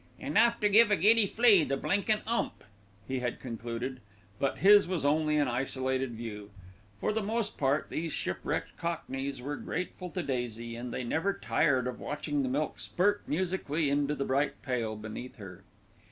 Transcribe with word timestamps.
"Enough 0.17 0.59
to 0.61 0.67
give 0.67 0.89
a 0.89 0.95
giddy 0.95 1.27
flea 1.27 1.63
the 1.63 1.77
blinkin' 1.77 2.21
'ump," 2.25 2.63
he 3.07 3.19
had 3.19 3.39
concluded; 3.39 3.99
but 4.39 4.57
his 4.57 4.87
was 4.87 5.05
only 5.05 5.37
an 5.37 5.47
isolated 5.47 6.13
view. 6.13 6.49
For 6.99 7.13
the 7.13 7.21
most 7.21 7.55
part 7.55 7.91
these 7.91 8.11
shipwrecked 8.11 8.77
cockneys 8.77 9.43
were 9.43 9.57
grateful 9.57 10.09
to 10.09 10.23
Daisy, 10.23 10.75
and 10.75 10.91
they 10.91 11.03
never 11.03 11.35
tired 11.35 11.85
of 11.85 11.99
watching 11.99 12.41
the 12.41 12.49
milk 12.49 12.79
spurt 12.79 13.21
musically 13.27 13.91
into 13.91 14.15
the 14.15 14.25
bright 14.25 14.63
pail 14.63 14.95
beneath 14.95 15.35
her. 15.35 15.63